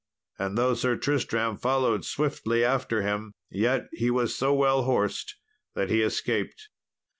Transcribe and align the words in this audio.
And 0.39 0.57
though 0.57 0.73
Sir 0.73 0.97
Tristram 0.97 1.57
followed 1.57 2.05
swiftly 2.05 2.65
after 2.65 3.03
him, 3.03 3.33
yet 3.51 3.87
he 3.91 4.09
was 4.09 4.35
so 4.35 4.51
well 4.51 4.81
horsed 4.81 5.35
that 5.75 5.91
he 5.91 6.01
escaped. 6.01 6.69